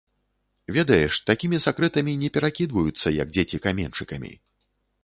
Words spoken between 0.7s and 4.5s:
Ведаеш, такімі сакрэтамі не перакідваюцца, як дзеці каменьчыкамі.